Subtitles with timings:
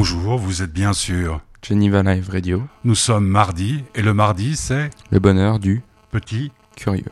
[0.00, 1.40] Bonjour, vous êtes bien sûr.
[1.60, 2.62] Geneva Live Radio.
[2.84, 5.82] Nous sommes mardi et le mardi c'est Le bonheur du
[6.12, 7.10] petit curieux.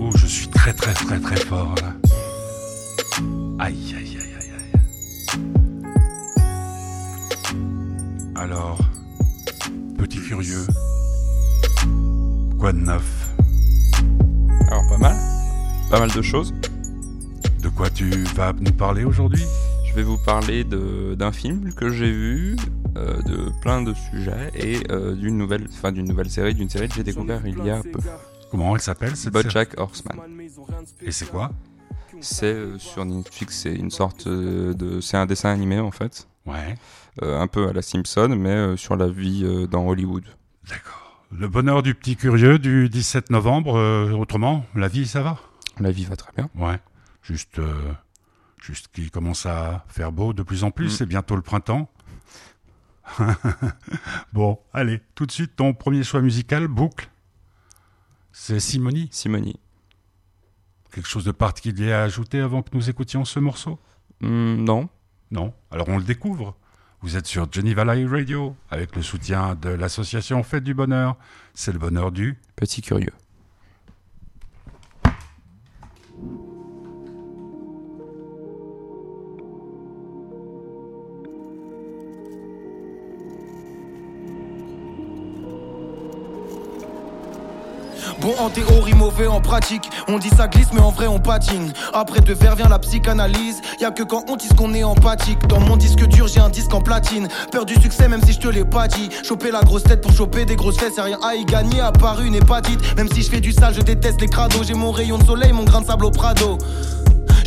[0.00, 1.92] Oh, je suis très très très très fort là.
[3.58, 4.72] Aïe aïe aïe aïe aïe.
[8.34, 8.78] Alors,
[9.98, 10.66] petit curieux,
[12.58, 13.28] quoi de neuf?
[14.66, 15.29] Alors pas mal.
[15.90, 16.54] Pas mal de choses.
[17.62, 19.44] De quoi tu vas nous parler aujourd'hui?
[19.88, 22.56] Je vais vous parler d'un film que j'ai vu,
[22.96, 26.88] euh, de plein de sujets et euh, d'une nouvelle, enfin d'une nouvelle série, d'une série
[26.88, 27.98] que j'ai découvert il y a peu.
[28.50, 30.16] Comment elle s'appelle cette BoJack Horseman.
[31.02, 31.50] Et c'est quoi?
[32.20, 36.74] C'est euh, sur Netflix, c'est une sorte de, c'est un dessin animé en fait, Ouais,
[37.20, 40.24] un peu à la Simpson, mais sur la vie dans Hollywood.
[40.68, 41.24] d'accord.
[41.32, 43.74] Le bonheur du petit curieux du 17 novembre,
[44.18, 45.36] autrement, la vie ça va?
[45.80, 46.48] La vie va très bien.
[46.54, 46.78] Ouais,
[47.22, 47.92] juste, euh,
[48.62, 50.90] juste qu'il commence à faire beau de plus en plus, Mm.
[50.90, 51.90] c'est bientôt le printemps.
[54.32, 57.10] bon, allez, tout de suite, ton premier choix musical, boucle.
[58.32, 59.08] C'est Simoni.
[59.10, 59.58] Simonie.
[60.92, 63.78] Quelque chose de particulier à ajouter avant que nous écoutions ce morceau?
[64.20, 64.88] Hmm, non.
[65.30, 66.56] Non Alors on le découvre.
[67.02, 71.16] Vous êtes sur Geneva Live Radio, avec le soutien de l'association Fête du Bonheur.
[71.54, 72.38] C'est le bonheur du...
[72.56, 73.12] Petit curieux.
[88.20, 89.88] Bon en théorie, mauvais en pratique.
[90.06, 91.72] On dit ça glisse, mais en vrai on patine.
[91.94, 93.62] Après deux verres vient la psychanalyse.
[93.80, 95.38] Y a que quand on dit qu'on est empathique.
[95.48, 97.28] Dans mon disque dur, j'ai un disque en platine.
[97.50, 99.08] Peur du succès, même si je te l'ai pas dit.
[99.22, 101.92] Choper la grosse tête pour choper des grosses fesses, y'a rien à y gagner à
[101.92, 102.80] part une hépatite.
[102.96, 104.64] Même si je fais du sale, je déteste les crados.
[104.64, 106.58] J'ai mon rayon de soleil, mon grain de sable au Prado.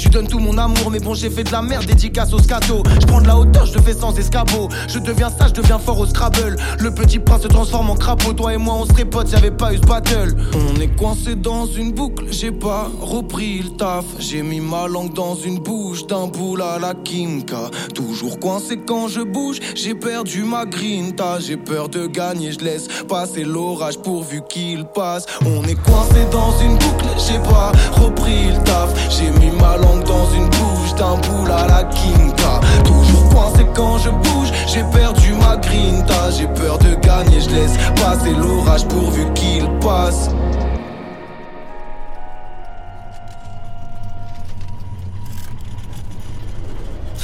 [0.04, 2.40] Je lui donne tout mon amour, mais bon, j'ai fait de la merde, dédicace au
[2.40, 2.84] scato.
[3.00, 4.68] Je prends de la hauteur, je le fais sans escabeau.
[4.90, 6.58] Je deviens sage, je deviens fort au Scrabble.
[6.80, 8.34] Le petit prince se transforme en crapaud.
[8.34, 10.36] Toi et moi, on serait potes, y'avait pas eu ce battle.
[10.56, 14.04] On est coincé dans une boucle, j'ai pas repris le taf.
[14.20, 17.72] J'ai mis ma langue dans une bouche d'un boule à la Kimka.
[17.96, 21.40] Toujours coincé quand je bouge, j'ai perdu ma grinta.
[21.40, 25.26] J'ai peur de gagner, je laisse passer l'orage pourvu qu'il passe.
[25.46, 28.90] On est coincé dans une boucle, j'ai pas repris le taf.
[29.10, 32.60] J'ai mis ma langue dans une bouche d'un boule à la Kimka.
[32.84, 36.32] Toujours coincé quand je bouge, j'ai perdu ma grinta.
[36.32, 40.30] J'ai peur de gagner, je laisse passer l'orage pourvu qu'il passe.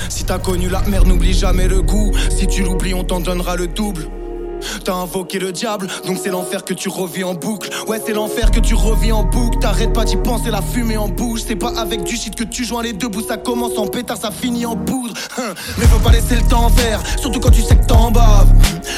[0.10, 2.12] Si t'as connu la mer, n'oublie jamais le goût.
[2.30, 4.08] Si tu l'oublies, on t'en donnera le double.
[4.84, 7.70] T'as invoqué le diable, donc c'est l'enfer que tu revis en boucle.
[7.88, 9.60] Ouais, c'est l'enfer que tu revis en boucle.
[9.60, 11.42] T'arrêtes pas d'y penser, la fumée en bouche.
[11.48, 13.26] C'est pas avec du shit que tu joins les deux bouts.
[13.28, 15.14] Ça commence en pétard, ça finit en poudre.
[15.38, 15.54] Hein.
[15.78, 18.48] Mais faut pas laisser le temps faire, surtout quand tu sais que t'en baves.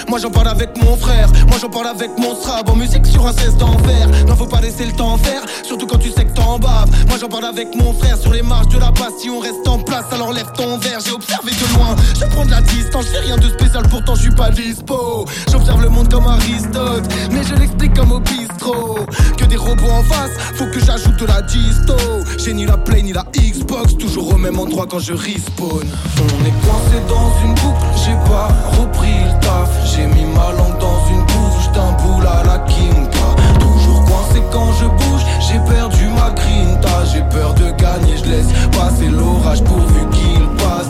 [0.07, 2.69] Moi j'en parle avec mon frère, moi j'en parle avec mon strab.
[2.69, 4.07] En musique sur un 16 d'enfer.
[4.27, 6.89] Non, faut pas laisser le temps faire, surtout quand tu sais que t'en baves.
[7.07, 9.13] Moi j'en parle avec mon frère sur les marches de la passe.
[9.19, 11.00] Si on reste en place, alors lève ton verre.
[11.05, 13.05] J'ai observé de loin, je prends de la distance.
[13.11, 15.25] J'ai rien de spécial, pourtant je suis pas dispo.
[15.71, 19.05] J'observe le monde comme Aristote, mais je l'explique comme au bistrot.
[19.37, 21.95] Que des robots en face, faut que j'ajoute la disto.
[22.37, 25.69] J'ai ni la Play ni la Xbox, toujours au même endroit quand je respawn.
[25.71, 29.69] On est coincé dans une boucle, j'ai pas repris le taf.
[29.95, 33.59] J'ai mis ma langue dans une bouche d'un boule à la Kimka.
[33.61, 37.05] Toujours coincé quand je bouge, j'ai perdu ma grinta.
[37.13, 40.89] J'ai peur de gagner, je laisse passer l'orage pourvu qu'il passe.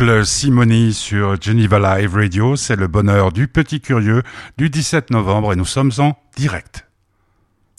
[0.00, 4.22] Boucle Simoni sur Geneva Live Radio, c'est le bonheur du petit curieux
[4.56, 6.86] du 17 novembre et nous sommes en direct.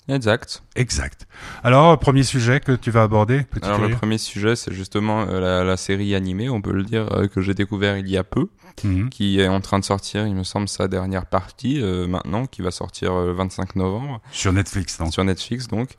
[0.08, 0.62] Exact.
[0.76, 1.26] Exact.
[1.64, 5.40] Alors, premier sujet que tu vas aborder, petit Alors le premier sujet, c'est justement euh,
[5.40, 8.24] la, la série animée, on peut le dire, euh, que j'ai découvert il y a
[8.24, 8.50] peu,
[8.84, 9.10] Mhm.
[9.10, 12.62] qui est en train de sortir, il me semble, sa dernière partie euh, maintenant, qui
[12.62, 15.12] va sortir le 25 novembre Sur Netflix, donc.
[15.12, 15.90] sur Netflix donc.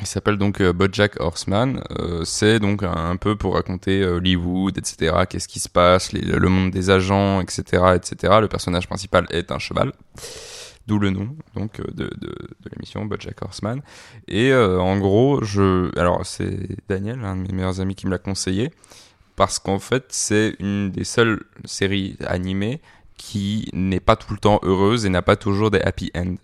[0.00, 1.82] Il s'appelle donc euh, BoJack Horseman.
[1.98, 5.24] Euh, c'est donc un, peu pour raconter euh, Hollywood, etc.
[5.28, 7.62] Qu'est-ce qui se passe, les- le monde des agents, etc.,
[7.96, 8.34] etc.
[8.40, 9.92] Le personnage principal est un cheval.
[10.86, 13.82] D'où le nom donc euh, de, de, de l'émission BoJack Horseman.
[14.28, 16.56] Et euh, en gros, je, alors c'est
[16.88, 18.70] Daniel, un de mes meilleurs amis, qui me l'a conseillé
[19.36, 22.80] parce qu'en fait c'est une des seules séries animées
[23.16, 26.36] qui n'est pas tout le temps heureuse et n'a pas toujours des happy ends.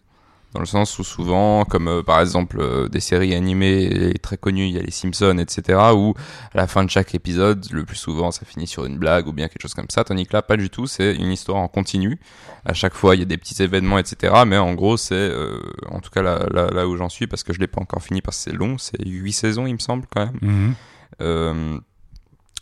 [0.55, 4.67] Dans le sens où souvent, comme euh, par exemple euh, des séries animées très connues,
[4.67, 6.15] il y a les Simpsons, etc., où
[6.55, 9.33] à la fin de chaque épisode, le plus souvent, ça finit sur une blague ou
[9.33, 11.67] bien quelque chose comme ça, tandis que là, pas du tout, c'est une histoire en
[11.69, 12.21] continu.
[12.65, 15.61] À chaque fois, il y a des petits événements, etc., mais en gros, c'est, euh,
[15.91, 18.03] en tout cas là, là, là, où j'en suis, parce que je l'ai pas encore
[18.03, 20.75] fini, parce que c'est long, c'est huit saisons, il me semble, quand même.
[21.21, 21.81] Mhm.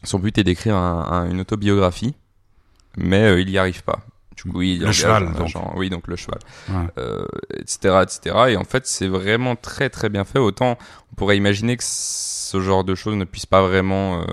[0.04, 2.14] Son but est d'écrire un- un- une autobiographie,
[2.96, 4.00] mais il y arrive pas.
[4.36, 5.46] Du coup, il Le engage cheval, un donc.
[5.48, 6.38] agent- oui, donc le cheval,
[6.70, 6.86] Ouais.
[6.98, 7.24] euh,
[7.54, 8.36] etc., etc.
[8.48, 10.38] Et en fait, c'est vraiment très très bien fait.
[10.38, 10.78] Autant
[11.12, 14.24] on pourrait imaginer que ce genre de choses ne puisse pas vraiment, euh,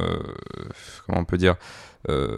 [1.06, 1.56] comment on peut dire,
[2.10, 2.38] euh,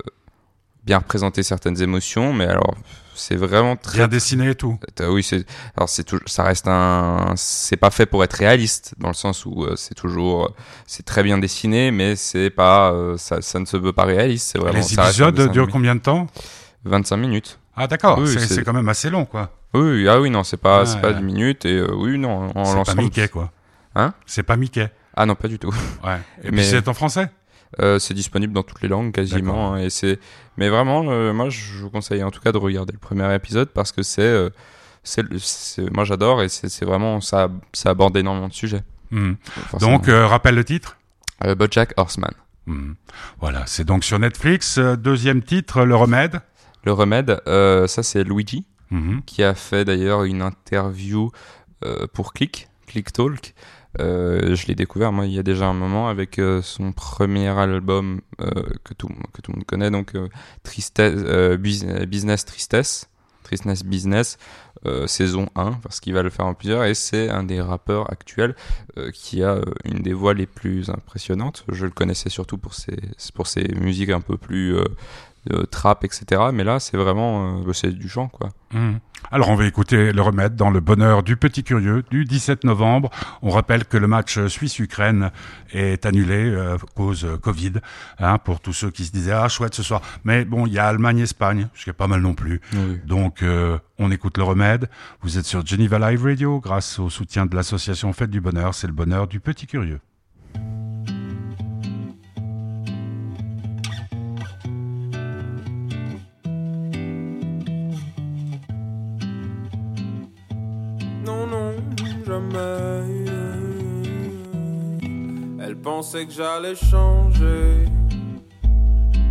[0.83, 2.73] bien représenter certaines émotions, mais alors
[3.13, 4.79] c'est vraiment très Bien dessiné et tout.
[5.07, 5.45] Oui, c'est
[5.77, 9.45] alors c'est toujours ça reste un c'est pas fait pour être réaliste dans le sens
[9.45, 10.49] où euh, c'est toujours
[10.87, 14.49] c'est très bien dessiné mais c'est pas euh, ça, ça ne se veut pas réaliste,
[14.53, 16.25] c'est vraiment Les épisodes durent combien de temps?
[16.85, 17.59] 25 minutes.
[17.75, 19.51] Ah d'accord, Oui, c'est quand même assez long quoi.
[19.73, 21.15] Oui, ah oui non, c'est pas c'est pas ouais.
[21.19, 23.01] 10 minutes et euh, oui non, en C'est pas.
[23.01, 23.51] Mickey quoi.
[23.95, 24.13] Hein?
[24.25, 24.91] C'est pas Mickey.
[25.15, 25.73] Ah non, pas du tout.
[26.03, 26.17] Ouais.
[26.43, 27.29] Et Mais- puis c'est en français?
[27.79, 30.19] Euh, c'est disponible dans toutes les langues quasiment hein, et c'est
[30.57, 33.69] mais vraiment euh, moi je vous conseille en tout cas de regarder le premier épisode
[33.69, 34.49] parce que c'est
[35.03, 38.83] c'est le- c'est- moi j'adore et c'est vraiment ça ça aborde énormément de sujets.
[39.69, 39.93] Forcément.
[39.99, 40.97] Donc, rappelle le titre?
[41.43, 42.31] BoJack Horseman.
[42.65, 42.95] Mhm.
[43.39, 44.77] Voilà, c'est donc sur Netflix.
[44.77, 46.41] Deuxième titre, Le Remède.
[46.83, 49.21] Le remède, euh, ça c'est Luigi Mhm.
[49.25, 51.31] qui a fait d'ailleurs une interview
[51.85, 53.53] euh, pour Click, Click Talk.
[53.99, 58.21] Euh, je l'ai découvert moi il y a déjà un moment avec son premier album
[58.85, 60.13] que tout que tout le monde connaît donc
[60.63, 63.09] Tristesse Bus- Business Tristesse
[63.43, 64.37] Tristesse Business
[65.07, 68.55] saison 1 parce qu'il va le faire en plusieurs et c'est un des rappeurs actuels
[69.13, 72.95] qui a une des voix les plus impressionnantes je le connaissais surtout pour ses
[73.35, 74.73] pour ses musiques un peu plus
[75.69, 78.99] trap etc mais là c'est vraiment euh, c'est du chant quoi Mhm.
[79.31, 83.09] Alors, on va écouter Le Remède dans le bonheur du petit curieux du 17 novembre.
[83.41, 85.31] On rappelle que le match Suisse-Ukraine
[85.71, 87.73] est annulé euh, à cause Covid,
[88.19, 90.01] hein, pour tous ceux qui se disaient ah chouette ce soir.
[90.23, 92.61] Mais bon, il y a Allemagne-Espagne, ce qui est pas mal non plus.
[93.05, 94.89] Donc, euh, on écoute le remède.
[95.21, 98.73] Vous êtes sur Geneva Live Radio grâce au soutien de l'association Fête du Bonheur.
[98.73, 99.99] C'est le bonheur du petit curieux.
[116.01, 117.85] Elle pensait que j'allais changer.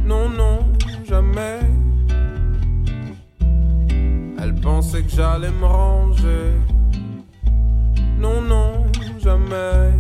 [0.04, 0.60] Non, non,
[1.04, 1.58] jamais.
[4.40, 6.54] Elle pensait que j'allais me ranger.
[8.20, 8.86] Non, non,
[9.18, 9.90] jamais.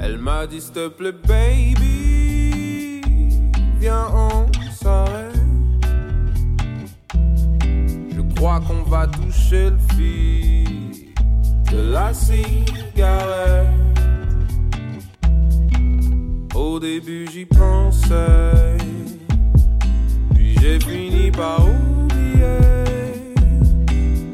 [0.00, 3.02] Elle m'a dit, s'il te plaît, baby.
[3.78, 5.36] Viens, on s'arrête.
[8.14, 11.12] Je crois qu'on va toucher le fil
[11.70, 13.85] de la cigarette.
[16.56, 18.78] Au début j'y pensais,
[20.34, 22.58] puis j'ai fini par oublier.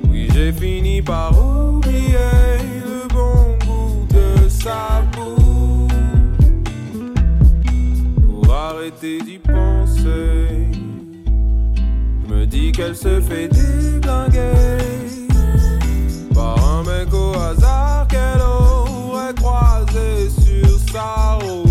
[0.08, 5.90] Oui, j'ai fini par oublier le bon goût de sa bouche.
[8.24, 10.68] Pour arrêter d'y penser.
[12.28, 14.52] Me dis qu'elle se fait déglinguer
[16.32, 21.61] par un mec au hasard qu'elle aurait croisé sur sa route.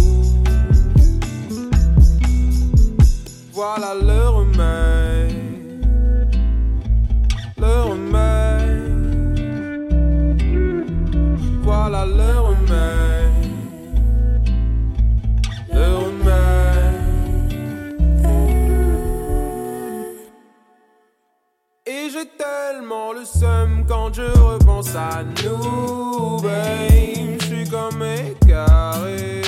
[23.23, 27.37] Le quand je repense à nous, babe.
[27.39, 29.41] Je suis comme égaré,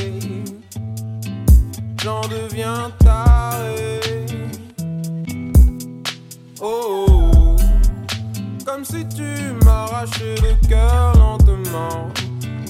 [2.02, 4.00] j'en deviens taré.
[6.62, 7.56] Oh, oh,
[8.66, 12.10] comme si tu m'arrachais le cœur lentement.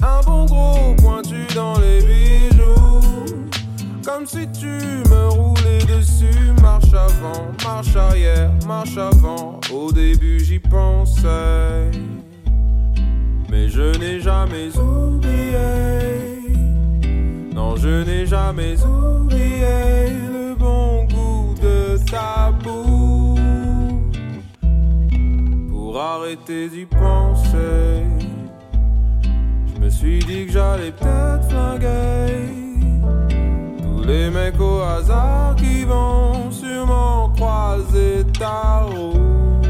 [0.02, 3.02] Un bon gros pointu dans les bijoux.
[4.06, 4.68] Comme si tu
[5.10, 5.63] me roulais
[6.62, 9.60] Marche avant, marche arrière, marche avant.
[9.72, 11.92] Au début j'y pensais.
[13.50, 15.60] Mais je n'ai jamais oublié.
[17.54, 23.40] Non, je n'ai jamais oublié le bon goût de ta bouche.
[25.70, 28.04] Pour arrêter d'y penser.
[29.76, 32.63] Je me suis dit que j'allais peut-être flinguer
[34.06, 39.68] les mecs au hasard qui vont sûrement croiser ta route.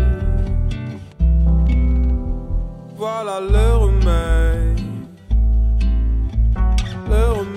[2.95, 4.79] Voilà le remède.
[7.09, 7.52] Le remède.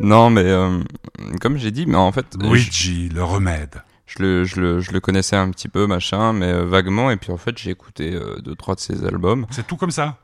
[0.00, 0.80] Non, mais euh,
[1.40, 3.82] comme j'ai dit, mais en fait, je, Luigi, le remède.
[4.06, 7.10] je le, je, le, je le connaissais un petit peu, machin, mais euh, vaguement.
[7.10, 9.46] Et puis en fait, j'ai écouté euh, deux, trois de ses albums.
[9.50, 10.18] C'est tout comme ça.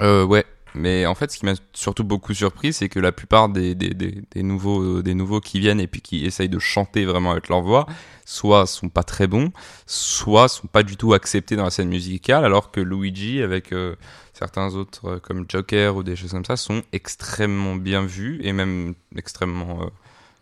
[0.00, 0.44] Euh, ouais.
[0.74, 3.90] Mais en fait, ce qui m'a surtout beaucoup surpris, c'est que la plupart des, des,
[3.90, 7.50] des, des nouveaux, des nouveaux qui viennent et puis qui essayent de chanter vraiment avec
[7.50, 7.84] leur voix,
[8.24, 9.52] soit sont pas très bons,
[9.84, 13.96] soit sont pas du tout acceptés dans la scène musicale, alors que Luigi, avec euh,
[14.42, 18.52] certains autres euh, comme Joker ou des choses comme ça, sont extrêmement bien vus et
[18.52, 19.86] même extrêmement euh,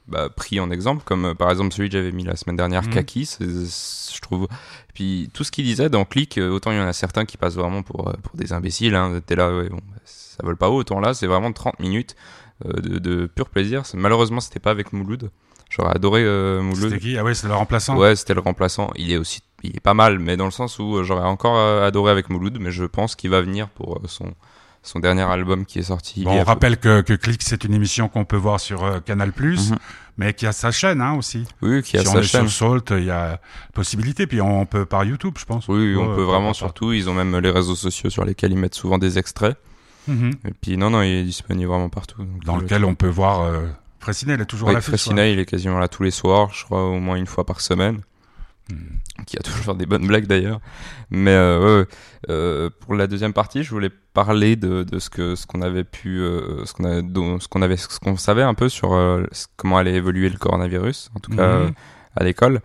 [0.08, 2.82] bah, pris en exemple, comme euh, par exemple celui que j'avais mis la semaine dernière,
[2.84, 2.94] Mhm.
[2.94, 4.44] Kaki, je trouve.
[4.44, 7.36] Et puis tout ce qu'il disait dans Click, autant il y en a certains qui
[7.36, 10.70] passent vraiment pour, pour des imbéciles, hein, t'es là, ouais, bon, bah, ça vole pas
[10.70, 12.16] haut, autant là c'est vraiment 30 minutes
[12.64, 13.82] de, de pur plaisir.
[13.94, 15.30] Malheureusement c'était pas avec Mouloud,
[15.70, 16.90] j'aurais adoré euh, Mouloud.
[16.90, 17.16] C'était qui?
[17.16, 17.96] Ah ouais, c'est le remplaçant.
[17.96, 18.90] Ouais, c'était le remplaçant.
[18.96, 21.56] Il est aussi, il est pas mal, mais dans le sens où euh, j'aurais encore
[21.56, 24.34] euh, adoré avec Mouloud, mais je pense qu'il va venir pour euh, son
[24.82, 26.24] son dernier album qui est sorti.
[26.24, 26.42] Bon, on peu.
[26.48, 29.76] rappelle que, que Click, c'est une émission qu'on peut voir sur euh, Canal+, Mhm.
[30.16, 31.44] mais qui a sa chaîne hein, aussi.
[31.60, 32.48] Oui, qui a si on sa est chaîne.
[32.48, 33.42] sur Salt, il y a
[33.74, 34.26] possibilité.
[34.26, 35.68] Puis on peut par YouTube, je pense.
[35.68, 36.92] Oui, on peut vraiment surtout.
[36.94, 39.58] Ils ont même les réseaux sociaux sur lesquels ils mettent souvent des extraits.
[40.08, 40.30] Mhm.
[40.48, 42.22] Et puis non, non, il est disponible vraiment partout.
[42.24, 43.66] Donc, Dans le- lequel on peut voir euh,
[44.00, 44.88] Fraissinet, il est toujours à Oui, l'affiche.
[44.90, 47.60] Fressina, il est quasiment là tous les soirs, je crois au moins une fois par
[47.60, 47.96] semaine.
[47.96, 48.76] ouais.
[48.76, 49.24] Mhm.
[49.26, 50.60] Qui a toujours des bonnes blagues d'ailleurs.
[51.10, 51.86] Mais euh, ouais, ouais.
[52.30, 55.84] Euh, pour la deuxième partie, je voulais parler de, de ce que ce qu'on avait
[55.84, 58.92] pu, euh, ce qu'on a, dont- ce qu'on avait, ce qu'on savait un peu sur
[58.94, 59.24] euh,
[59.56, 61.66] comment allait évoluer le coronavirus, en tout cas Mhm.
[61.66, 61.70] euh,
[62.16, 62.60] à l'école.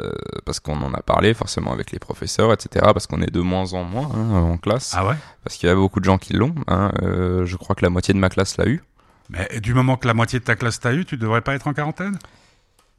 [0.00, 0.10] Euh,
[0.46, 2.86] parce qu'on en a parlé forcément avec les professeurs, etc.
[2.94, 4.94] Parce qu'on est de moins en moins hein, en classe.
[4.96, 5.16] Ah ouais?
[5.44, 6.54] Parce qu'il y a beaucoup de gens qui l'ont.
[6.68, 6.90] Hein.
[7.02, 8.82] Euh, je crois que la moitié de ma classe l'a eu.
[9.30, 11.66] Mais du moment que la moitié de ta classe t'a eu, tu devrais pas être
[11.66, 12.18] en quarantaine?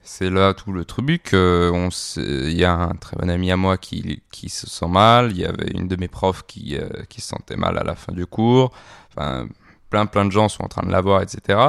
[0.03, 1.33] C'est là tout le truc.
[1.33, 5.31] euh, Il y a un très bon ami à moi qui, qui se sent mal.
[5.31, 7.95] Il y avait une de mes profs qui, euh, qui se sentait mal à la
[7.95, 8.71] fin du cours.
[9.15, 9.47] Enfin,
[9.89, 11.59] plein plein de gens sont en train de l'avoir, etc.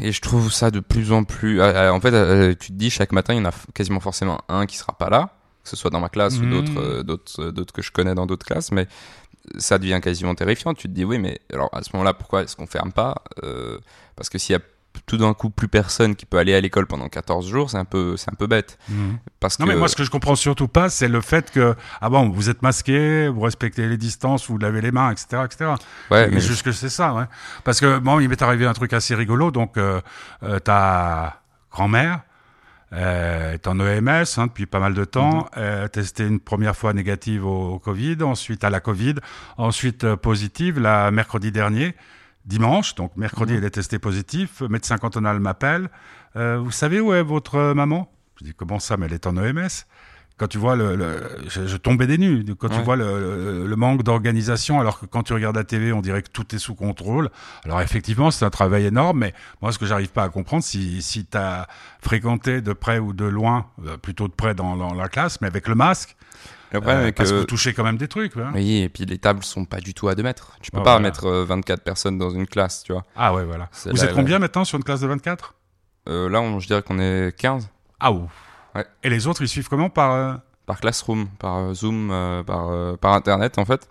[0.00, 1.60] Et je trouve ça de plus en plus.
[1.60, 4.00] euh, euh, En fait, euh, tu te dis chaque matin, il y en a quasiment
[4.00, 5.30] forcément un qui sera pas là,
[5.64, 8.26] que ce soit dans ma classe ou d'autres, d'autres, euh, d'autres que je connais dans
[8.26, 8.86] d'autres classes, mais
[9.58, 10.74] ça devient quasiment terrifiant.
[10.74, 13.78] Tu te dis oui, mais alors à ce moment-là, pourquoi est-ce qu'on ferme pas Euh,
[14.16, 14.60] Parce que s'il y a
[15.06, 17.84] tout d'un coup plus personne qui peut aller à l'école pendant 14 jours, c'est un
[17.86, 18.78] peu, c'est un peu bête.
[19.40, 21.74] Parce Non, que mais moi, ce que je comprends surtout pas, c'est le fait que,
[22.00, 25.70] ah bon, vous êtes masqué, vous respectez les distances, vous lavez les mains, etc., etc.
[26.10, 27.24] ouais, mais mais juste que c'est ça, ouais.
[27.64, 30.00] Parce que, bon, il m'est arrivé un truc assez rigolo, donc, euh,
[30.42, 32.20] euh, ta grand-mère,
[32.92, 36.92] euh, est en EMS hein, depuis pas mal de temps, euh, testée une première fois
[36.92, 39.14] négative au, au Covid, ensuite à la Covid,
[39.56, 41.94] ensuite euh, positive la mercredi dernier,
[42.44, 45.88] dimanche, donc mercredi elle est testée positive, médecin cantonal m'appelle,
[46.34, 48.10] Euh, vous savez où est votre euh, maman?
[48.40, 49.84] Je dis comment ça, mais elle est en EMS
[50.38, 53.66] quand tu vois le, le- je, je tombais des nues quand tu vois le, le-
[53.66, 56.58] le manque d'organisation alors que quand tu regardes la TV on dirait que tout est
[56.58, 57.30] sous contrôle
[57.64, 61.02] alors effectivement c'est un travail énorme mais moi ce que j'arrive pas à comprendre si
[61.02, 61.68] si tu as
[62.00, 65.46] fréquenté de près ou de loin euh, plutôt de près dans, dans la classe mais
[65.48, 66.16] avec le masque
[66.70, 68.50] problème euh, parce que que vous touchez quand même des trucs hein.
[68.54, 70.56] oui, et puis les tables sont pas du tout à 2 mètres.
[70.62, 71.08] Tu peux Ah, pas voilà.
[71.08, 73.04] mettre euh, 24 personnes dans une classe, tu vois.
[73.14, 75.54] ah ouais voilà vous êtes combien maintenant sur une classe de 24
[76.08, 77.68] Euh, là, on, je dirais qu'on est 15
[78.00, 78.30] ah ouf.
[78.74, 78.86] Ouais.
[79.02, 80.34] et les autres ils suivent comment par euh,
[80.66, 83.88] par Classroom, par euh, Zoom, euh, par, euh, par Internet en fait,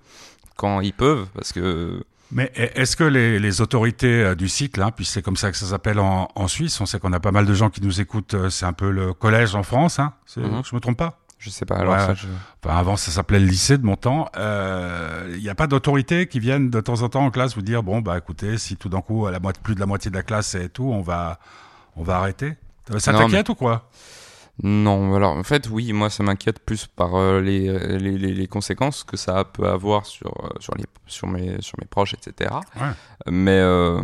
[0.56, 4.82] quand ils peuvent, parce que Mais e- est-ce que les, les autorités euh, du cycle,
[4.82, 7.20] hein, puis c'est comme ça que ça s'appelle en, en Suisse, on sait qu'on a
[7.20, 10.00] pas mal de gens qui nous écoutent, euh, c'est un peu le collège en France,
[10.00, 10.62] hein, c'est- Mhm.
[10.64, 11.20] je me trompe pas?
[11.40, 11.76] Je sais pas.
[11.76, 12.00] Alors Ouais.
[12.00, 12.28] ça, je-
[12.64, 14.30] Enfin, avant ça s'appelait le lycée de mon temps.
[14.38, 17.64] Euh, Il n'y a pas d'autorités qui viennent de temps en temps en classe vous
[17.64, 20.10] dire bon bah écoutez si tout d'un coup à la moitié, plus de la moitié
[20.12, 21.40] de la classe et tout, on va
[21.98, 22.54] on va arrêter?
[22.94, 23.90] Euh, Ça t'inquiète ou quoi?
[24.64, 29.04] Non, alors en fait, oui, moi ça m'inquiète plus par euh, les, les, les, conséquences
[29.04, 32.52] que ça peut avoir sur, euh, sur, les, sur, mes, sur mes proches, etc.
[33.28, 34.02] Mais, euh,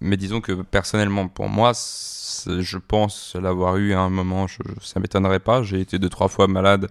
[0.00, 4.98] mais disons que personnellement, pour moi, je pense l'avoir eu à un moment, je, ça
[4.98, 5.62] m'étonnerait pas.
[5.62, 6.88] J'ai été deux, trois fois malade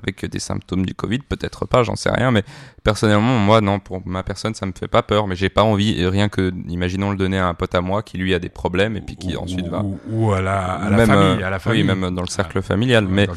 [0.00, 2.44] avec des symptômes du Covid, peut-être pas, j'en sais rien, mais
[2.84, 6.06] personnellement, moi, non, pour ma personne, ça me fait pas peur, mais j'ai pas envie,
[6.06, 8.96] rien que, imaginons le donner à un pote à moi qui lui a des problèmes
[8.96, 9.84] et puis qui ensuite va.
[10.10, 11.82] Ou, à, la, à, la famille, à la famille.
[11.82, 13.28] Oui, même dans le cercle familial, mais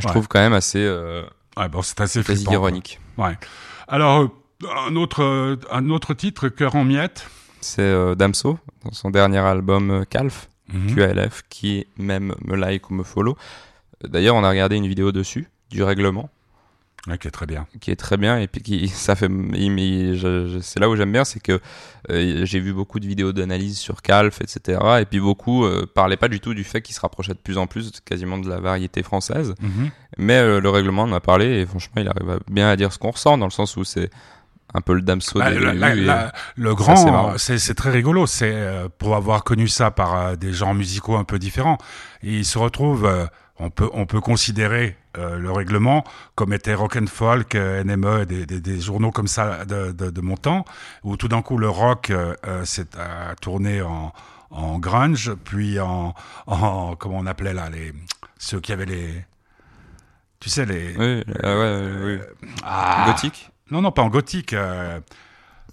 [0.00, 0.84] je trouve quand même assez.
[0.84, 1.22] Euh,
[1.70, 3.00] bon, c'est assez ironique.
[3.16, 3.36] Ouais.
[3.88, 4.28] Alors, euh,
[4.86, 7.28] un autre, euh, un autre titre, Cœur en miettes.
[7.60, 10.94] C'est Damso, dans son dernier album Calf, mhm.
[10.94, 13.38] QLF, qui même me like ou me follow.
[14.06, 16.28] D'ailleurs, on a regardé une vidéo dessus, du règlement.
[17.20, 17.66] Qui est très bien.
[17.80, 19.28] Qui est très bien, et puis qui, ça fait.
[20.62, 21.60] C'est là où j'aime bien, c'est que
[22.10, 24.80] euh, j'ai vu beaucoup de vidéos d'analyse sur Calf, etc.
[25.00, 27.58] Et puis beaucoup euh, parlaient pas du tout du fait qu'il se rapprochait de plus
[27.58, 29.54] en plus quasiment de la variété française.
[29.60, 29.90] Mhm.
[30.16, 32.98] Mais euh, le règlement en a parlé, et franchement, il arrive bien à dire ce
[32.98, 34.10] qu'on ressent, dans le sens où c'est
[34.72, 35.50] un peu le damso bah,
[36.56, 38.56] le grand c'est très rigolo c'est
[38.98, 41.78] pour avoir connu ça par des genres musicaux un peu différents
[42.24, 43.08] il se retrouve
[43.60, 46.04] on peut, on peut considérer euh, le règlement
[46.34, 50.10] comme était rock and folk, euh, NME, des, des, des, journaux comme ça de, de,
[50.10, 50.64] de, mon temps,
[51.02, 52.86] où tout d'un coup le rock euh, euh s'est
[53.40, 54.12] tourné en,
[54.50, 56.14] en grunge, puis en,
[56.46, 57.92] en comment on appelait là les
[58.38, 59.24] ceux qui avaient les,
[60.40, 62.18] tu sais les, oui, ah ouais, oui.
[62.62, 63.50] Ah, gothique?
[63.70, 64.54] Non non pas en gothique,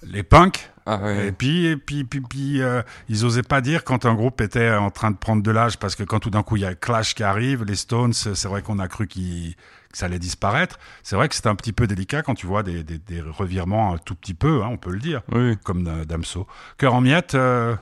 [0.04, 0.71] les punks.
[0.86, 4.42] Ah, et puis, et puis, puis, puis euh, ils osaient pas dire quand un groupe
[4.42, 6.66] était en train de prendre de l'âge, parce que quand tout d'un coup il y
[6.66, 9.56] a Clash qui arrive, les Stones, c'est vrai qu'on a cru qu
[9.92, 10.80] que ça allait disparaître.
[11.04, 13.94] C'est vrai que c'est un petit peu délicat quand tu vois des, des, des revirements
[13.94, 15.58] un tout petit peu, hein, on peut le dire, oui.
[15.64, 16.48] comme euh, Damso.
[16.78, 17.76] Cœur en miettes, euh,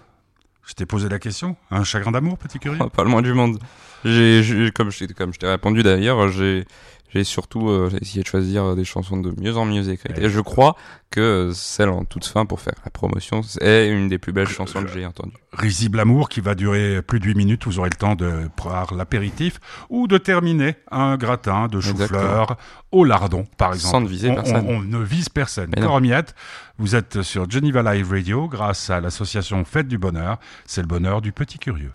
[0.66, 1.56] je t'ai posé la question.
[1.72, 2.80] Un chagrin d'amour, petit curieux?
[2.94, 3.60] Pas le moins du monde.
[4.04, 6.66] J'ai, comme je, comme je t'ai répondu d'ailleurs, j'ai
[7.14, 10.18] j'ai surtout euh, essayé de choisir des chansons de mieux en mieux écrites.
[10.18, 10.76] Et je crois
[11.10, 14.84] que celle en toute fin pour faire la promotion est une des plus belles chansons
[14.84, 15.34] que j'ai entendues.
[15.54, 17.66] Risible amour qui va durer plus de 8 minutes.
[17.66, 22.58] Vous aurez le temps de prendre l'apéritif ou de terminer un gratin de chou-fleur
[22.92, 23.92] au lardon, par exemple.
[23.92, 24.66] Sans viser personne.
[24.68, 25.72] On, ne vise personne.
[25.72, 26.36] Coromiette,
[26.78, 30.38] vous êtes sur Geneva Live Radio grâce à l'association Fête du Bonheur.
[30.66, 31.92] C'est le bonheur du petit curieux.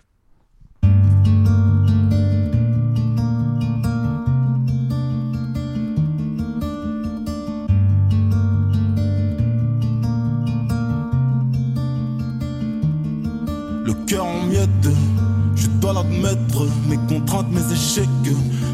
[15.85, 18.09] Dois l'admettre, mes contraintes, mes échecs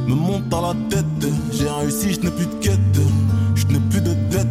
[0.07, 1.33] me montent à la tête.
[1.51, 2.99] J'ai réussi, je n'ai plus de quête,
[3.55, 4.47] je n'ai plus de dette.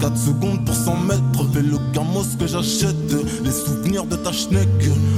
[0.00, 3.16] 4 secondes pour 100 mètres, fais le camos que j'achète.
[3.42, 4.68] Les souvenirs de ta schneck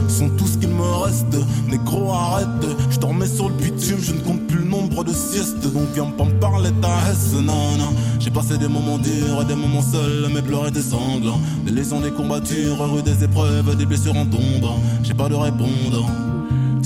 [0.08, 1.36] sont tout ce qu'il me reste.
[1.68, 2.46] Négro, arrête,
[2.90, 5.62] je dormais sur le bitume, je ne compte plus le nombre de siestes.
[5.62, 7.92] Donc viens pas me parler ta hesse, non, non.
[8.20, 11.40] J'ai passé des moments durs et des moments seuls, mes pleurs étaient sanglants.
[11.64, 14.78] Des lésions, des combattures, heureux des épreuves, des blessures en tombant.
[15.02, 16.33] J'ai pas de répondant.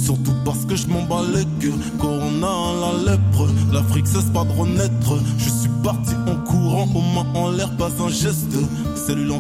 [0.09, 1.75] Surtout parce que je m'en bats les queues.
[1.99, 2.49] Corona,
[2.81, 5.19] la lèpre, l'Afrique cesse pas de renaître.
[5.37, 8.57] Je suis parti en courant, aux mains en l'air, pas un geste.
[8.97, 9.33] Cellule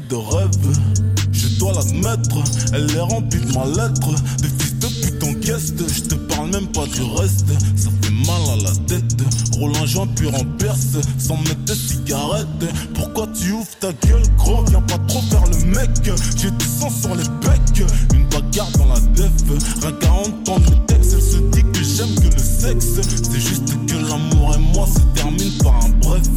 [0.00, 0.50] de rêve.
[1.32, 2.36] Je dois l'admettre,
[2.72, 4.14] elle est remplie de ma lettre.
[4.38, 7.46] Des fils de putain guest, je te parle même pas du reste.
[7.76, 9.16] Ça fait mal à la tête,
[9.52, 12.46] roule joint pur en perce, sans mettre de cigarette.
[12.94, 14.64] Pourquoi tu ouvres ta gueule, gros?
[14.64, 15.90] Viens pas trop faire le mec,
[16.36, 17.84] j'ai du sang sur les becs.
[18.14, 19.30] Une bagarre dans la def,
[19.82, 23.00] rien qu'à entendre le texte, elle se dit que j'aime que le sexe.
[23.30, 25.05] C'est juste que l'amour et moi, c'est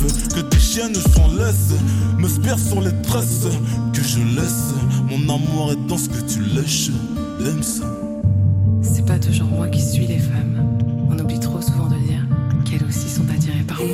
[0.08, 1.80] que tes chiens ne s'enlèvent
[2.18, 3.48] Me spire sur les traces
[3.94, 4.74] que je laisse.
[5.10, 6.92] Mon amour est dans ce que tu lèches.
[7.40, 7.86] L'aime ça.
[8.82, 10.66] C'est pas toujours moi qui suis les femmes.
[11.10, 12.26] On oublie trop souvent de dire
[12.66, 13.88] Qu'elles aussi sont attirées par moi.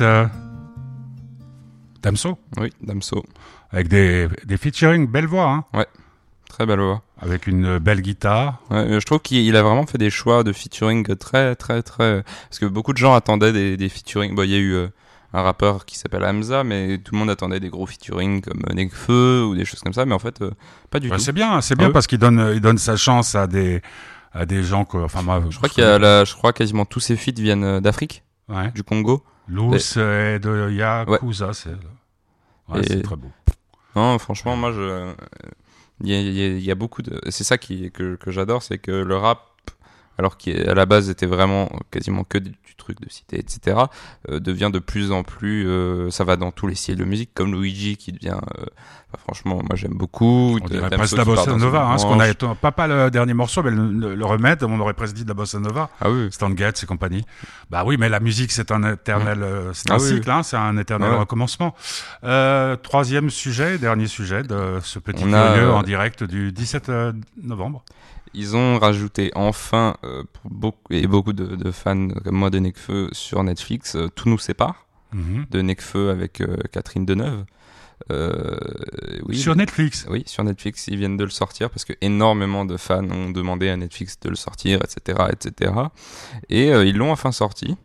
[0.00, 0.26] Euh,
[2.02, 3.24] Damso, Oui, Damso.
[3.70, 5.84] avec des, des featuring, belle voix, hein,
[6.48, 7.02] Très belle voix.
[7.20, 8.60] avec une belle guitare.
[8.70, 11.82] Ouais, euh, je trouve qu'il il a vraiment fait des choix de featuring très, très,
[11.82, 12.24] très.
[12.48, 14.34] Parce que beaucoup de gens attendaient des, des featuring.
[14.34, 14.88] Bon, il y a eu euh,
[15.34, 18.74] un rappeur qui s'appelle Hamza, mais tout le monde attendait des gros featuring comme euh,
[18.74, 20.50] Nekfeu ou des choses comme ça, mais en fait, euh,
[20.90, 21.22] pas du Ouais, tout.
[21.22, 21.92] c'est bien, c'est bien Ah oui.
[21.92, 23.82] parce qu'il donne, il donne sa chance à des,
[24.32, 26.86] à des gens que, enfin moi, Je crois qu'il y a, la, je crois quasiment
[26.86, 28.70] tous ces feats viennent euh, d'Afrique, ouais.
[28.72, 29.22] du Congo.
[29.48, 31.70] Lous et de Yakuza, c'est,
[32.68, 33.30] ouais, Et- c'est très beau.
[33.96, 35.12] Non, franchement, moi, je, euh,
[36.04, 38.16] il y a, il y a- il y a beaucoup de, c'est ça qui, que,
[38.16, 39.40] que j'adore, c'est que le rap,
[40.18, 43.76] alors qu'à la base était vraiment quasiment que du, truc de cité, etc.,
[44.30, 47.30] euh, devient de plus en plus, euh, ça va dans tous les styles de musique,
[47.34, 48.64] comme Luigi qui devient, euh,
[49.12, 50.58] enfin, franchement, moi j'aime beaucoup.
[50.62, 53.10] On dirait Damso presque la qui bossa nova, hein, ce qu'on a, pas, pas le
[53.10, 55.90] dernier morceau, mais le, le- le remède, on aurait presque dit de la bossa nova.
[56.00, 57.24] Ah oui, Stan Getz et compagnie.
[57.68, 60.44] Bah oui, mais la musique, c'est un éternel, euh, c'est un Ah oui, cycle, hein,
[60.44, 61.18] c'est un éternel Ouais.
[61.18, 61.74] recommencement.
[62.22, 67.82] Euh, troisième sujet, dernier sujet de ce petit euh, en direct du 17 euh, novembre.
[68.34, 72.58] Ils ont rajouté enfin, euh, pour beaucoup, et beaucoup de, de fans comme moi de
[72.58, 75.46] Nekfeu sur Netflix, euh, Tout nous sépare, Mhm.
[75.50, 77.44] de Nekfeu avec euh, Catherine Deneuve.
[79.24, 80.06] Oui, Sur Netflix.
[80.08, 83.68] Oui, sur Netflix, ils viennent de le sortir parce que énormément de fans ont demandé
[83.68, 85.72] à Netflix de le sortir, etc., etc.
[86.48, 87.76] Et ils l'ont enfin sorti.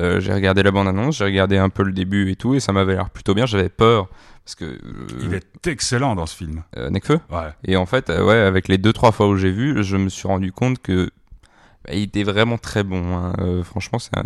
[0.00, 2.94] J'ai regardé la bande-annonce, j'ai regardé un peu le début et tout, et ça m'avait
[2.94, 3.46] l'air plutôt bien.
[3.46, 4.08] J'avais peur
[4.48, 4.78] parce que euh,
[5.20, 6.62] Il est excellent dans ce film.
[6.78, 7.20] euh, Nekfeu?
[7.30, 7.50] Ouais.
[7.64, 10.08] Et en fait, euh, ouais, avec les deux trois fois où j'ai vu, je me
[10.08, 11.10] suis rendu compte que
[11.84, 13.14] bah, il était vraiment très bon.
[13.14, 13.34] hein.
[13.40, 14.22] Euh, franchement, un-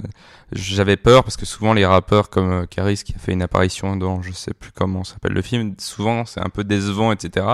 [0.53, 4.23] j'avais peur parce que souvent les rappeurs comme Karis qui a fait une apparition dans
[4.23, 7.45] je sais plus comment s'appelle le film, souvent c'est un peu décevant, etc.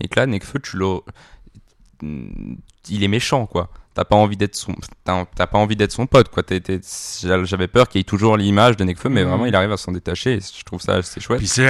[0.00, 0.86] Et que là, Nekfeu, tu le,
[2.88, 3.68] il est méchant quoi.
[3.94, 4.74] T'as pas envie d'être son,
[5.04, 6.42] t'as pas envie d'être son pote quoi.
[7.44, 9.28] J'avais peur qu'il y ait toujours l'image de Nekfeu, mais Mhm.
[9.28, 10.34] vraiment il arrive à s'en détacher.
[10.34, 11.38] Et je trouve ça assez chouette.
[11.38, 11.66] Puis c'est,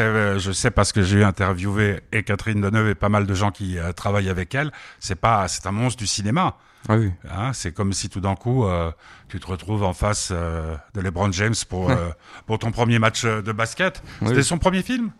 [0.00, 3.50] euh, je sais parce que j'ai interviewé et Catherine Deneuve et pas mal de gens
[3.52, 4.72] qui euh, travaillent avec elle.
[4.98, 6.56] C'est pas, c'est un monstre du cinéma.
[6.88, 7.12] Ah oui.
[7.30, 8.90] Hein, c'est comme si tout d'un coup euh,
[9.28, 12.08] tu te retrouves en face euh, de LeBron James pour euh,
[12.46, 14.02] pour ton premier match de basket.
[14.22, 14.28] Oui.
[14.28, 15.10] C'était son premier film?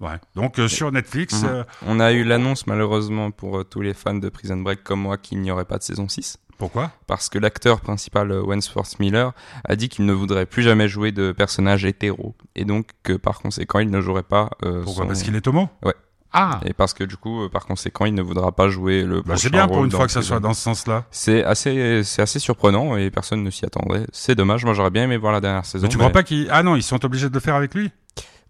[0.00, 0.16] Ouais.
[0.36, 1.42] Donc euh, sur Netflix.
[1.44, 5.00] Euh, On a eu l'annonce malheureusement pour euh, tous les fans de Prison Break comme
[5.00, 6.90] moi qu'il n'y aurait pas de saison 6 pourquoi?
[7.06, 9.32] Parce que l'acteur principal euh, Wentworth Miller
[9.64, 13.38] a dit qu'il ne voudrait plus jamais jouer de personnage hétéro et donc que par
[13.40, 15.04] conséquent il ne jouerait pas euh, Pourquoi?
[15.04, 15.68] son- Parce qu'il est homo?
[15.84, 15.94] Ouais.
[16.32, 16.60] Ah.
[16.66, 19.36] et parce que du coup euh, par conséquent il ne voudra pas jouer le Bah,
[19.38, 21.04] c'est bien pour une fois que ça soit dans ce sens-là.
[21.10, 25.04] c'est assez c'est assez surprenant et personne ne s'y attendrait c'est dommage moi j'aurais bien
[25.04, 27.28] aimé voir la dernière saison Mais tu crois pas qu'ils Ah non, ils sont obligés
[27.30, 27.90] de le faire avec lui?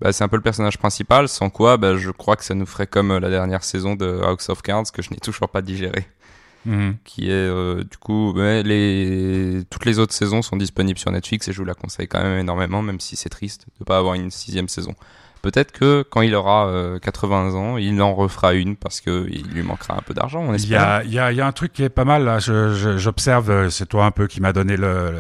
[0.01, 2.67] Bah, c'est un peu le personnage principal sans quoi bah, je crois que ça nous
[2.67, 5.63] ferait comme euh, la dernière saison de House of Cards que je n'ai toujours pas
[5.63, 6.07] digéré
[6.67, 6.97] Mhm.
[7.05, 11.47] qui est euh, du coup ouais, les toutes les autres saisons sont disponibles sur Netflix
[11.49, 14.15] et je vous la conseille quand même énormément même si c'est triste de pas avoir
[14.15, 14.95] une sixième saison
[15.43, 19.47] peut-être que quand il aura euh, 80 ans il en refera une parce que il
[19.49, 21.41] lui manquera un peu d'argent on Il y, espère a, il, y a, il y
[21.41, 22.39] a un truc qui est pas mal là.
[22.39, 25.13] J'observe, euh, c'est toi un peu qui m'a donné le,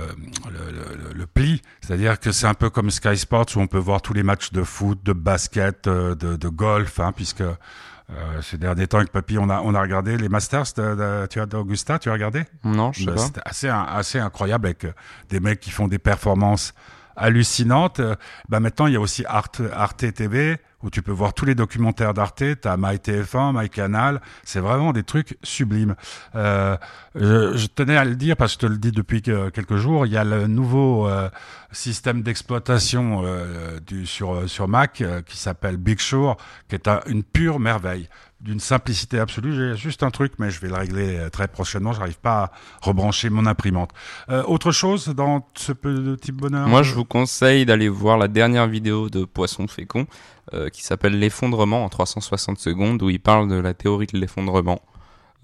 [0.51, 1.63] le, le, le- le pli.
[1.81, 4.53] C'est-à-dire que c'est un peu comme Sky Sports où on peut voir tous les matchs
[4.53, 9.11] de foot, de basket, euh, de, de golf, hein, puisque euh, ces derniers temps avec
[9.13, 12.13] Papy, on a, on a regardé les Masters de, de- tu as d'Augusta, tu as
[12.13, 12.45] regardé?
[12.65, 14.93] Non je sais Bah, pas C'était assez, assez incroyable avec euh,
[15.29, 16.73] des mecs qui font des performances
[17.19, 18.01] hallucinantes.
[18.01, 18.15] Euh,
[18.49, 21.57] Bah maintenant, il y a aussi Arte, Arte TV où tu peux voir tous les
[21.57, 22.45] documentaires d'Arte.
[22.61, 24.21] T'as MyTF1, MyCanal.
[24.45, 25.97] C'est vraiment des trucs sublimes.
[26.37, 26.77] Euh,
[27.17, 29.75] je, je tenais à le dire parce que je te le dis depuis que- quelques
[29.77, 30.07] jours.
[30.07, 31.29] Il y a le nouveau euh,
[31.73, 36.37] système d'exploitation euh, sur sur Mac euh, qui s'appelle Big Sur,
[36.69, 38.09] qui est un- une pure merveille
[38.41, 39.53] d'une simplicité absolue.
[39.53, 41.93] J'ai juste un truc, mais je vais le régler euh, très prochainement.
[41.93, 43.91] J'arrive pas à rebrancher mon imprimante.
[44.29, 48.69] Euh, autre chose dans ce petit bonheur moi je vous conseille d'aller voir la dernière
[48.69, 50.07] vidéo de Poisson Fécond
[50.55, 54.81] euh, qui s'appelle l'effondrement en 360 secondes où il parle de la théorie de l'effondrement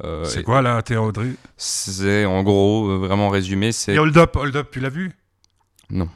[0.03, 1.37] Euh, C'est quoi la théorie?
[1.57, 5.13] C'est en gros, euh, vraiment résumé, c'est Et Hold Up, Hold Up, tu l'as vu?
[5.91, 6.09] Non.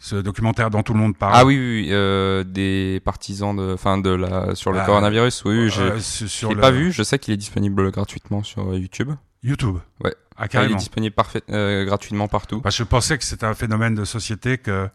[0.00, 1.32] Ce documentaire dont tout le monde parle.
[1.34, 5.44] ah oui, oui, oui, euh, des partisans de, enfin de la sur le Ah, coronavirus.
[5.44, 6.92] Oui, Euh, je l'ai le- pas vu.
[6.92, 9.10] Je sais qu'il est disponible gratuitement sur euh, YouTube.
[9.42, 9.78] YouTube.
[10.04, 10.14] Ouais.
[10.36, 10.76] Ah, Enfin, il est carrément.
[10.76, 12.60] disponible parfait, euh, gratuitement partout.
[12.60, 14.88] Parce que je pensais que c'était un phénomène de société que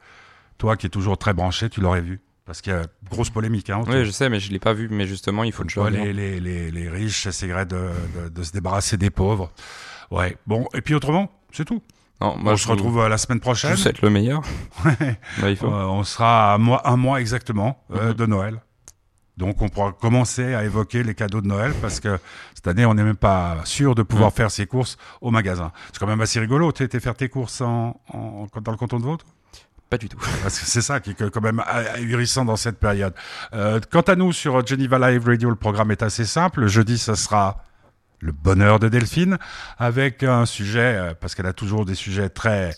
[0.58, 2.22] toi, qui es toujours très branché, tu l'aurais vu.
[2.46, 3.70] Parce qu'il y a grosse polémique.
[3.70, 3.84] Hein.
[3.88, 4.88] Oui, je sais, mais je l'ai pas vu.
[4.90, 7.90] Mais justement, il faut que Ouais, les, les, les, les riches essaieraient de,
[8.24, 9.52] de, de se débarrasser des pauvres.
[10.12, 10.38] Ouais.
[10.48, 11.82] Bon, et puis autrement, c'est tout.
[12.24, 13.72] Non, moi on je se retrouve euh, la semaine Je prochaine.
[13.72, 14.42] vous souhaite le meilleur.
[14.86, 15.20] Ouais.
[15.42, 15.68] Ouais, il faut.
[15.68, 18.14] Euh, on sera à un mois, un mois exactement euh, Mhm.
[18.14, 18.62] de Noël.
[19.36, 22.20] Donc on pourra commencer à évoquer les cadeaux de Noël parce que
[22.54, 24.36] cette année on n'est même pas sûr de pouvoir Mhm.
[24.36, 25.72] faire ses courses au magasin.
[25.92, 26.72] C'est quand même assez rigolo.
[26.72, 29.18] Tu étais faire tes courses en, en- dans le canton de Vaud?
[29.90, 30.18] Pas du tout.
[30.44, 33.14] Parce que c'est ça qui est quand même ahurissant dans cette période.
[33.54, 36.62] Euh, quant à nous, sur Geneva Live Radio, le programme est assez simple.
[36.62, 37.58] Le jeudi, ça sera
[38.24, 39.38] le bonheur de Delphine,
[39.78, 42.74] avec un sujet, euh, parce qu'elle a toujours des sujets très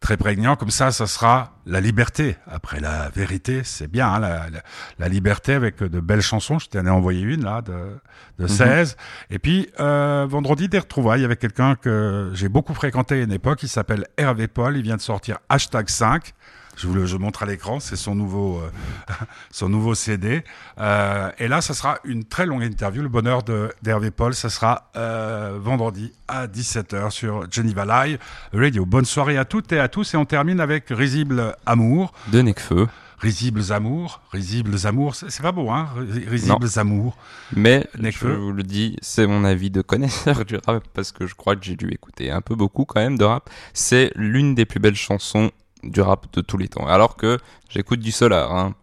[0.00, 2.36] très prégnants, comme ça, ça sera la liberté.
[2.46, 4.62] Après la vérité, c'est bien, hein, la, la,
[4.98, 6.58] la liberté avec de belles chansons.
[6.58, 7.98] Je t'en ai envoyé une, là, de,
[8.38, 8.96] de 16.
[9.28, 13.62] Et puis, euh, vendredi, des retrouvailles avec quelqu'un que j'ai beaucoup fréquenté à une époque.
[13.62, 14.76] Il s'appelle Hervé Paul.
[14.76, 16.32] Il vient de sortir Hashtag 5.
[16.76, 18.70] Je vous le je montre à l'écran, c'est son nouveau euh,
[19.50, 20.42] son nouveau CD.
[20.78, 23.02] Euh, et là, ça sera une très longue interview.
[23.02, 28.18] Le bonheur de d'Hervé Paul, ça sera euh, vendredi à 17h sur Geneva Live
[28.54, 28.86] Radio.
[28.86, 30.14] Bonne soirée à toutes et à tous.
[30.14, 32.12] Et on termine avec Risible Amour.
[32.32, 32.88] De Necfeu.
[33.18, 34.22] Risibles Amours.
[34.32, 35.14] Risibles Amours.
[35.16, 37.18] C'est pas beau, hein Ri- Risibles Amours.
[37.54, 38.30] Mais Necfeu.
[38.32, 41.56] je vous le dis, c'est mon avis de connaisseur du rap parce que je crois
[41.56, 43.50] que j'ai dû écouter un peu beaucoup quand même de rap.
[43.74, 45.50] C'est l'une des plus belles chansons
[45.82, 46.86] du rap de tous les temps.
[46.86, 47.38] Alors que
[47.68, 48.54] j'écoute du Solar.
[48.54, 48.74] Hein.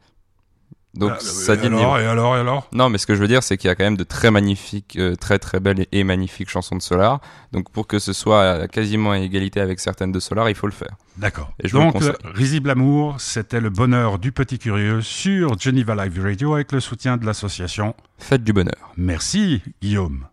[0.94, 1.92] Donc Ah, ça et dit le niveau.
[1.92, 2.68] alors, et alors, et alors?
[2.72, 4.32] Non, mais ce que je veux dire, c'est qu'il y a quand même de très
[4.32, 7.22] magnifiques, euh, très très belles et, et magnifiques chansons de Solar.
[7.52, 10.74] Donc pour que ce soit quasiment à égalité avec certaines de Solar, il faut le
[10.74, 10.96] faire.
[11.18, 11.52] D'accord.
[11.72, 16.80] Donc, Risible Amour, c'était le bonheur du petit curieux sur Geneva Live Radio avec le
[16.80, 17.94] soutien de l'association.
[18.18, 18.92] Faites du bonheur.
[18.98, 20.26] Merci, Guillaume.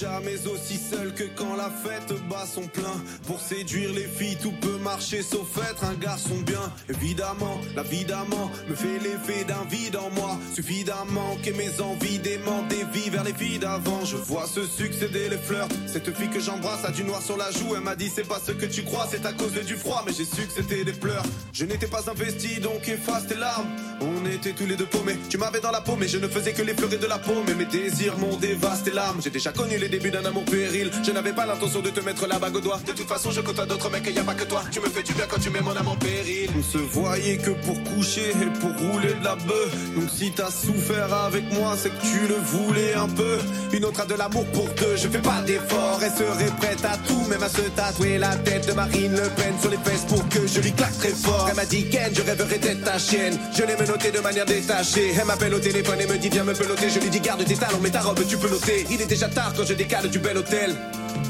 [0.00, 2.96] Jamais aussi seul que quand la fête bat son plein.
[3.26, 6.72] Pour séduire les filles, tout peut marcher sauf être un garçon bien.
[6.88, 10.38] Évidemment, la vie d'amant me fait l'effet d'un vide en moi.
[10.54, 14.04] Suffisamment que mes envies démentent des vies vers les filles d'avant.
[14.04, 15.68] Je vois se succéder les fleurs.
[15.86, 17.74] Cette fille que j'embrasse a du noir sur la joue.
[17.76, 20.02] Elle m'a dit c'est pas ce que tu crois, c'est à cause du froid.
[20.06, 21.24] Mais j'ai su que c'était des pleurs.
[21.52, 23.68] Je n'étais pas investi, donc efface tes larmes.
[24.00, 25.18] On était tous les deux paumés.
[25.28, 27.42] Tu m'avais dans la peau, mais je ne faisais que l'effleurer de la peau.
[27.46, 29.20] Mais mes désirs m'ont dévasté l'âme.
[29.22, 30.90] J'ai déjà connu les débuts d'un amour péril.
[31.02, 32.80] Je n'avais pas l'intention de te mettre la bague au doigt.
[32.86, 34.62] De toute façon, je côtoie d'autres mecs et y a pas que toi.
[34.70, 36.48] Tu me fais du bien quand tu mets mon âme en péril.
[36.56, 39.74] On se voyait que pour coucher et pour rouler de la bœuf.
[39.94, 43.38] Donc si t'as souffert avec moi, c'est que tu le voulais un peu.
[43.72, 44.96] Une autre a de l'amour pour deux.
[44.96, 46.00] Je fais pas d'effort.
[46.02, 49.54] Elle serait prête à tout, même à se tatouer la tête de Marine Le Pen
[49.60, 51.46] sur les fesses pour que je lui claque très fort.
[51.50, 53.36] Elle m'a dit Ken, je rêverais d'être ta chienne.
[53.56, 55.12] Je l'ai menotté de manière détachée.
[55.18, 56.88] Elle m'appelle au téléphone et me dit viens me peloter.
[56.90, 58.86] Je lui dis garde tes talons, mais ta robe tu peux noter.
[58.90, 60.76] Il est déjà tard quand je décale du bel hôtel.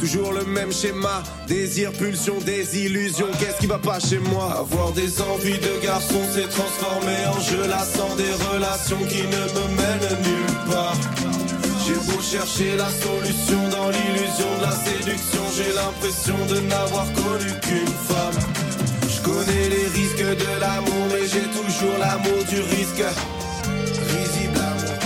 [0.01, 3.29] Toujours le même schéma, désir, pulsion, désillusion.
[3.39, 4.47] Qu'est-ce qui va pas chez moi?
[4.59, 9.65] Avoir des envies de garçon s'est transformé en jeu lassant des relations qui ne me
[9.79, 10.99] mènent nulle part.
[11.87, 17.51] J'ai beau chercher la solution dans l'illusion de la séduction, j'ai l'impression de n'avoir connu
[17.63, 18.39] qu'une femme.
[19.13, 23.05] Je connais les risques de l'amour, mais j'ai toujours l'amour du risque.
[24.15, 24.99] Risible amour,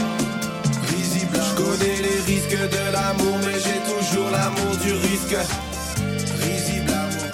[0.97, 1.39] risible.
[1.49, 1.94] Je connais
[2.27, 5.37] les risques de l'amour, mais j'ai toujours l'amour du risque.
[6.41, 7.31] Risible amour,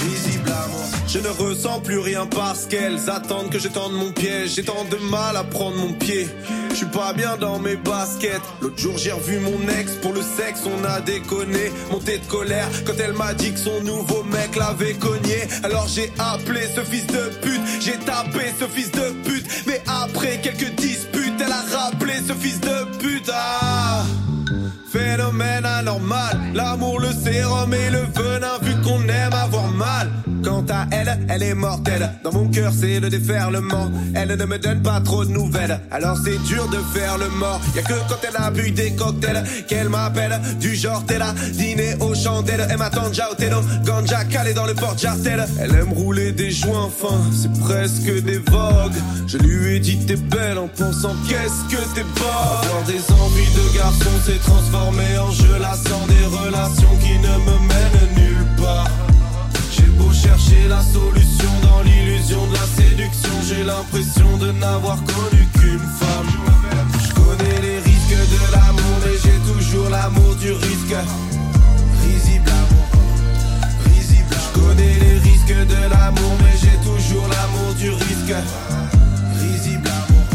[0.00, 0.84] risible amour.
[1.06, 4.54] Je ne ressens plus rien parce qu'elles attendent que je tende mon piège.
[4.54, 6.28] J'ai tant de mal à prendre mon pied.
[6.70, 8.42] Je suis pas bien dans mes baskets.
[8.60, 11.72] L'autre jour j'ai revu mon ex pour le sexe, on a déconné.
[11.90, 15.48] Monté de colère quand elle m'a dit que son nouveau mec l'avait cogné.
[15.64, 19.46] Alors j'ai appelé ce fils de pute, j'ai tapé ce fils de pute.
[19.66, 20.76] Mais après quelques
[27.32, 28.27] sérum et le venin,
[30.90, 32.10] elle, est mortelle.
[32.22, 33.90] Dans mon cœur, c'est le déferlement.
[34.14, 37.60] Elle ne me donne pas trop de nouvelles, alors c'est dur de faire le mort.
[37.74, 40.40] Y'a que quand elle a bu des cocktails qu'elle m'appelle.
[40.60, 42.66] Du genre, t'es là, dîner aux chandelles.
[42.70, 45.46] Elle m'attend déjà au télo, ganja calé dans le porte-jartel.
[45.60, 48.98] Elle aime rouler des joints fins, c'est presque des vogues.
[49.26, 52.28] Je lui ai dit t'es belle en pensant qu'est-ce que t'es bonne.
[52.62, 57.58] Avoir des envies de garçon s'est transformé en jeu lassant des relations qui ne me
[57.68, 59.17] mènent nulle part.
[59.98, 63.30] J'ai beau chercher la solution dans l'illusion de la séduction.
[64.60, 66.28] n'avoir connu qu'une femme.
[67.02, 70.94] Je connais les risques de l'amour, mais j'ai toujours l'amour du risque.
[72.04, 72.88] Risible amour,
[73.86, 74.36] risible.
[74.44, 78.34] Je connais les risques de l'amour, mais j'ai toujours l'amour du risque.
[79.40, 80.26] Risible amour,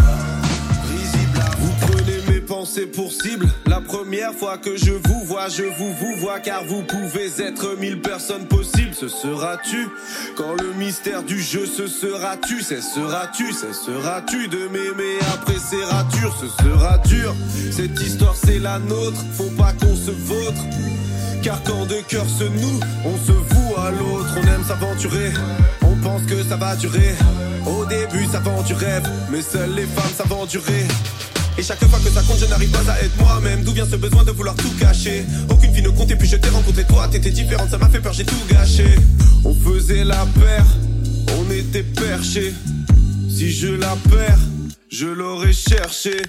[0.91, 1.39] risible.
[1.59, 3.49] Vous prenez mes pensées pour cible.
[3.65, 7.77] La première fois que je vous vois, je vous vous vois, car vous pouvez être
[7.79, 8.82] mille personnes possibles.
[9.03, 9.89] Ce sera-tu
[10.37, 16.47] quand le mystère du jeu ce sera-tu, cesseras-tu, cesseras-tu de m'aimer après ces ratures, ce
[16.63, 17.35] sera dur.
[17.69, 20.63] Cette histoire c'est la nôtre, faut pas qu'on se vautre.
[21.41, 25.33] Car quand deux cœurs se nouent, on se voue à l'autre, on aime s'aventurer,
[25.81, 27.13] on pense que ça va durer.
[27.65, 30.85] Au début ça vend du rêve, mais seules les femmes s'aventurer.
[31.57, 33.63] Et chaque fois que ça compte, je n'arrive pas à être moi-même.
[33.63, 35.23] D'où vient ce besoin de vouloir tout cacher?
[35.49, 37.07] Aucune vie ne comptait, puis je t'ai rencontré toi.
[37.07, 38.85] T'étais différente, ça m'a fait peur, j'ai tout gâché.
[39.45, 40.65] On faisait la paire,
[41.37, 42.53] on était perchés.
[43.29, 44.39] Si je la perds,
[44.89, 46.21] je l'aurais cherché.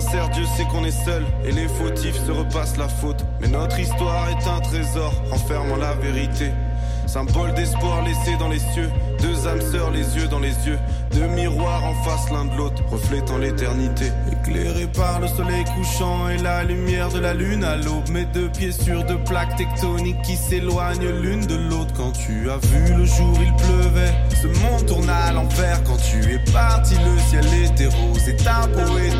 [0.00, 3.24] Sincères, Dieu sait qu'on est seul et les fautifs se repassent la faute.
[3.40, 6.50] Mais notre histoire est un trésor renfermant la vérité.
[7.06, 8.90] Symbole d'espoir laissé dans les cieux,
[9.22, 10.78] deux âmes sœurs, les yeux dans les yeux,
[11.12, 14.06] deux miroirs en face l'un de l'autre, reflétant l'éternité.
[14.32, 18.48] Éclairé par le soleil couchant et la lumière de la lune à l'aube, mes deux
[18.48, 21.92] pieds sur deux plaques tectoniques qui s'éloignent l'une de l'autre.
[21.96, 25.82] Quand tu as vu le jour, il pleuvait, ce monde tourna à l'envers.
[25.84, 29.16] Quand tu es parti, le ciel était rose et ta peau était.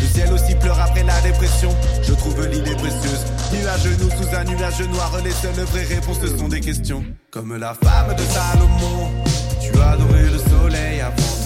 [0.00, 1.70] Le ciel aussi pleure après la dépression.
[2.02, 3.24] Je trouve l'idée précieuse.
[3.52, 7.04] Nu à genoux sous un nuage noir, les seules vraies réponses ce sont des questions.
[7.30, 9.10] Comme la femme de Salomon,
[9.60, 10.38] tu as adoré le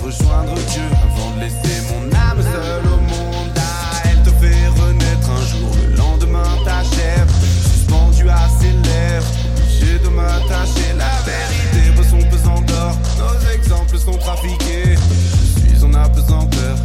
[0.05, 3.57] rejoindre Dieu, avant de laisser mon âme seule au monde.
[3.57, 7.31] Ah, elle te fait renaître un jour, le lendemain t'achève,
[7.63, 9.27] suspendu à ses lèvres.
[9.69, 12.97] J'ai de m'attacher, la vérité son pesant d'or.
[13.19, 16.77] Nos exemples sont trafiqués, je suis en apesanteur.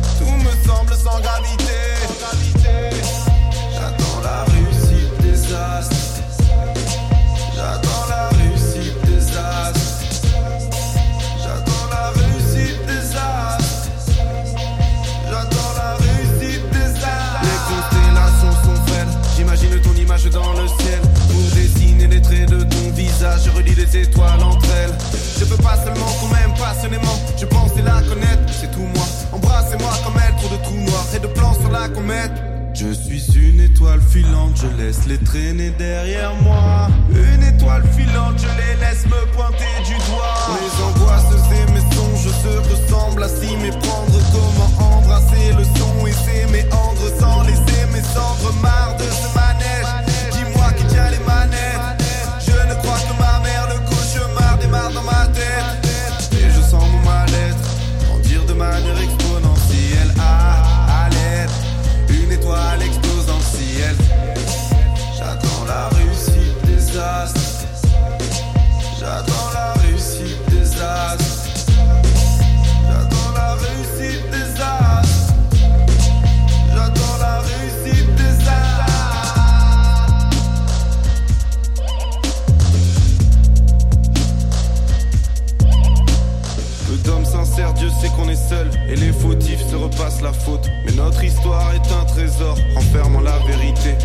[92.39, 93.95] trésor la vérité.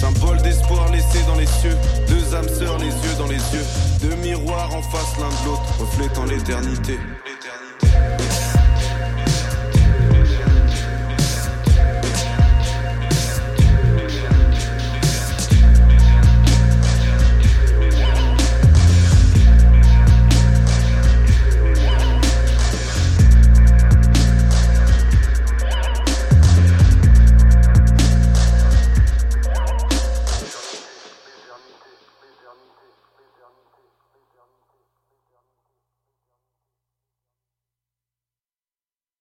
[0.00, 1.76] Symbole d'espoir laissé dans les cieux,
[2.08, 3.64] deux âmes sœurs les yeux dans les yeux,
[4.00, 6.98] deux miroirs en face l'un de l'autre, reflétant l'éternité.